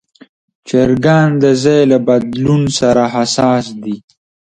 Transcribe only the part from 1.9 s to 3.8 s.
له بدلون سره حساس